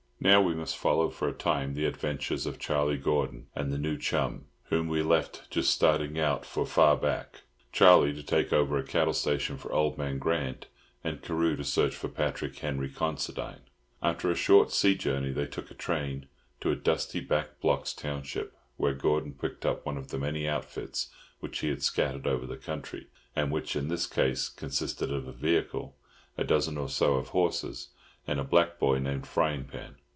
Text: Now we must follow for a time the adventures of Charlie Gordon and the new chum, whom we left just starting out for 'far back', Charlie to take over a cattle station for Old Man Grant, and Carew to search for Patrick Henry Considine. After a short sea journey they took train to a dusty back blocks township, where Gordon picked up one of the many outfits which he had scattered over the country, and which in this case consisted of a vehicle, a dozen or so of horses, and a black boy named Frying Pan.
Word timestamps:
Now 0.23 0.39
we 0.39 0.53
must 0.53 0.77
follow 0.77 1.09
for 1.09 1.27
a 1.27 1.33
time 1.33 1.73
the 1.73 1.85
adventures 1.87 2.45
of 2.45 2.59
Charlie 2.59 2.99
Gordon 2.99 3.47
and 3.55 3.73
the 3.73 3.79
new 3.79 3.97
chum, 3.97 4.45
whom 4.65 4.87
we 4.87 5.01
left 5.01 5.49
just 5.49 5.71
starting 5.73 6.19
out 6.19 6.45
for 6.45 6.63
'far 6.63 6.95
back', 6.95 7.41
Charlie 7.71 8.13
to 8.13 8.21
take 8.21 8.53
over 8.53 8.77
a 8.77 8.85
cattle 8.85 9.15
station 9.15 9.57
for 9.57 9.71
Old 9.73 9.97
Man 9.97 10.19
Grant, 10.19 10.67
and 11.03 11.23
Carew 11.23 11.55
to 11.55 11.63
search 11.63 11.95
for 11.95 12.07
Patrick 12.07 12.55
Henry 12.59 12.87
Considine. 12.87 13.61
After 14.03 14.29
a 14.29 14.35
short 14.35 14.71
sea 14.71 14.93
journey 14.93 15.31
they 15.31 15.47
took 15.47 15.75
train 15.79 16.27
to 16.59 16.69
a 16.69 16.75
dusty 16.75 17.19
back 17.19 17.59
blocks 17.59 17.91
township, 17.91 18.55
where 18.77 18.93
Gordon 18.93 19.33
picked 19.33 19.65
up 19.65 19.83
one 19.87 19.97
of 19.97 20.09
the 20.09 20.19
many 20.19 20.47
outfits 20.47 21.09
which 21.39 21.61
he 21.61 21.69
had 21.69 21.81
scattered 21.81 22.27
over 22.27 22.45
the 22.45 22.57
country, 22.57 23.07
and 23.35 23.51
which 23.51 23.75
in 23.75 23.87
this 23.87 24.05
case 24.05 24.49
consisted 24.49 25.11
of 25.11 25.27
a 25.27 25.33
vehicle, 25.33 25.95
a 26.37 26.43
dozen 26.43 26.77
or 26.77 26.89
so 26.89 27.15
of 27.15 27.29
horses, 27.29 27.89
and 28.27 28.39
a 28.39 28.43
black 28.43 28.77
boy 28.77 28.99
named 28.99 29.25
Frying 29.25 29.65
Pan. 29.65 29.95